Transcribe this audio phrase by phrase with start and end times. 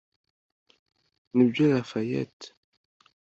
[1.35, 2.45] Nibyo Layfayette